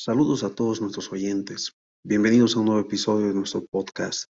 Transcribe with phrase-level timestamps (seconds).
[0.00, 1.72] Saludos a todos nuestros oyentes.
[2.04, 4.30] Bienvenidos a un nuevo episodio de nuestro podcast.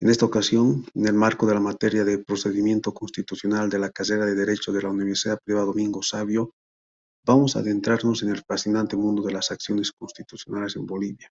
[0.00, 4.26] En esta ocasión, en el marco de la materia de procedimiento constitucional de la carrera
[4.26, 6.52] de Derecho de la Universidad Privada Domingo Sabio,
[7.24, 11.30] vamos a adentrarnos en el fascinante mundo de las acciones constitucionales en Bolivia.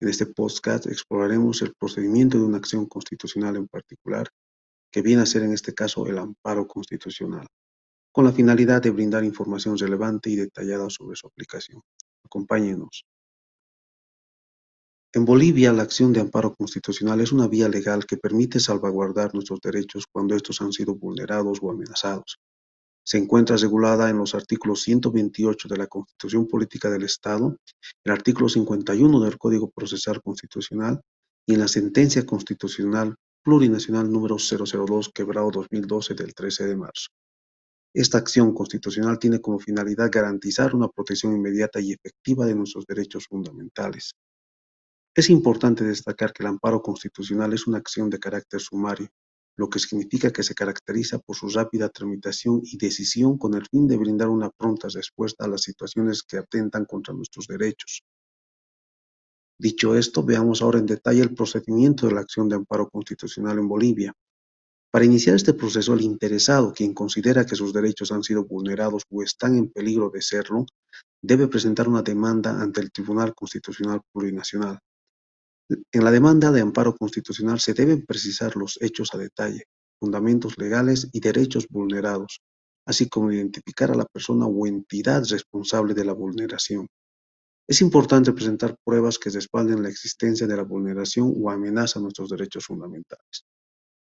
[0.00, 4.28] En este podcast exploraremos el procedimiento de una acción constitucional en particular,
[4.92, 7.48] que viene a ser en este caso el amparo constitucional,
[8.12, 11.82] con la finalidad de brindar información relevante y detallada sobre su aplicación.
[12.32, 13.04] Acompáñenos.
[15.12, 19.60] En Bolivia, la acción de amparo constitucional es una vía legal que permite salvaguardar nuestros
[19.60, 22.38] derechos cuando estos han sido vulnerados o amenazados.
[23.04, 27.58] Se encuentra regulada en los artículos 128 de la Constitución Política del Estado,
[28.02, 31.02] el artículo 51 del Código Procesal Constitucional
[31.44, 37.08] y en la Sentencia Constitucional Plurinacional número 002 quebrado 2012 del 13 de marzo.
[37.94, 43.26] Esta acción constitucional tiene como finalidad garantizar una protección inmediata y efectiva de nuestros derechos
[43.26, 44.14] fundamentales.
[45.14, 49.08] Es importante destacar que el amparo constitucional es una acción de carácter sumario,
[49.58, 53.86] lo que significa que se caracteriza por su rápida tramitación y decisión con el fin
[53.86, 58.02] de brindar una pronta respuesta a las situaciones que atentan contra nuestros derechos.
[59.58, 63.68] Dicho esto, veamos ahora en detalle el procedimiento de la acción de amparo constitucional en
[63.68, 64.14] Bolivia.
[64.92, 69.22] Para iniciar este proceso, el interesado, quien considera que sus derechos han sido vulnerados o
[69.22, 70.66] están en peligro de serlo,
[71.22, 74.80] debe presentar una demanda ante el Tribunal Constitucional Plurinacional.
[75.92, 79.64] En la demanda de amparo constitucional se deben precisar los hechos a detalle,
[79.98, 82.42] fundamentos legales y derechos vulnerados,
[82.86, 86.86] así como identificar a la persona o entidad responsable de la vulneración.
[87.66, 92.28] Es importante presentar pruebas que respalden la existencia de la vulneración o amenaza a nuestros
[92.28, 93.46] derechos fundamentales.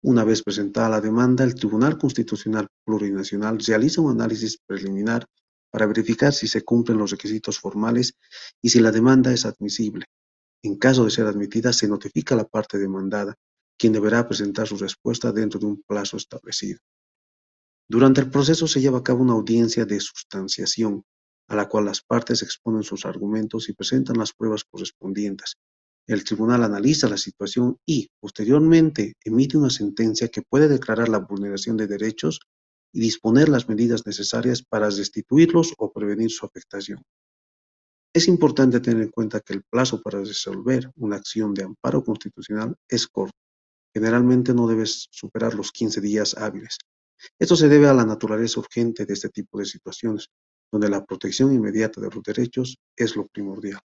[0.02, 5.26] Una vez presentada la demanda, el Tribunal Constitucional Plurinacional realiza un análisis preliminar
[5.70, 8.14] para verificar si se cumplen los requisitos formales
[8.62, 10.06] y si la demanda es admisible.
[10.62, 13.34] En caso de ser admitida, se notifica a la parte demandada,
[13.76, 16.78] quien deberá presentar su respuesta dentro de un plazo establecido.
[17.88, 21.04] Durante el proceso se lleva a cabo una audiencia de sustanciación,
[21.48, 25.56] a la cual las partes exponen sus argumentos y presentan las pruebas correspondientes,
[26.08, 31.76] el tribunal analiza la situación y, posteriormente, emite una sentencia que puede declarar la vulneración
[31.76, 32.40] de derechos
[32.94, 37.02] y disponer las medidas necesarias para restituirlos o prevenir su afectación.
[38.14, 42.74] Es importante tener en cuenta que el plazo para resolver una acción de amparo constitucional
[42.88, 43.36] es corto.
[43.92, 46.78] Generalmente no debe superar los 15 días hábiles.
[47.38, 50.28] Esto se debe a la naturaleza urgente de este tipo de situaciones,
[50.72, 53.80] donde la protección inmediata de los derechos es lo primordial.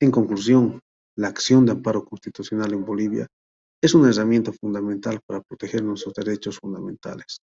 [0.00, 0.80] En conclusión,
[1.16, 3.26] la acción de amparo constitucional en Bolivia
[3.80, 7.38] es una herramienta fundamental para proteger nuestros derechos fundamentales.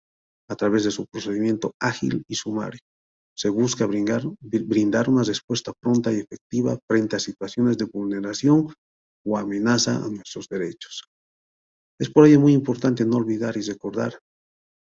[0.49, 2.81] A través de su procedimiento ágil y sumario,
[3.35, 8.75] se busca brindar, brindar una respuesta pronta y efectiva frente a situaciones de vulneración
[9.25, 11.05] o amenaza a nuestros derechos.
[11.99, 14.19] Es por ello muy importante no olvidar y recordar,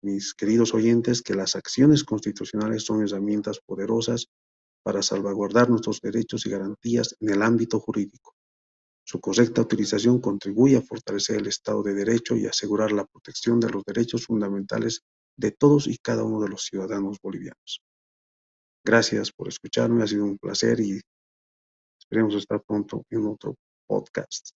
[0.03, 4.29] mis queridos oyentes, que las acciones constitucionales son herramientas poderosas
[4.87, 8.37] para salvaguardar nuestros derechos y garantías en el ámbito jurídico.
[9.05, 13.69] Su correcta utilización contribuye a fortalecer el Estado de Derecho y asegurar la protección de
[13.69, 15.03] los derechos fundamentales
[15.37, 17.83] de todos y cada uno de los ciudadanos bolivianos.
[18.85, 21.01] Gracias por escucharme, ha sido un placer y
[21.99, 23.57] esperemos estar pronto en otro
[23.89, 24.56] podcast.